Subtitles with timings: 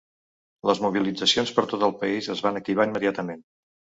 [0.69, 3.45] Les mobilitzacions per tot el país es van activar immediatament.